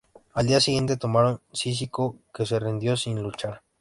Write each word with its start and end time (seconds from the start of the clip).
Al 0.33 0.47
día 0.47 0.59
siguiente, 0.59 0.97
tomaron 0.97 1.41
Cícico, 1.53 2.17
que 2.33 2.47
se 2.47 2.59
rindió 2.59 2.97
sin 2.97 3.21
luchar. 3.21 3.61